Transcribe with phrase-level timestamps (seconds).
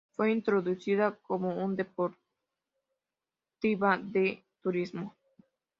[0.15, 2.25] Fue introducida como una deportiva
[4.01, 5.15] de turismo.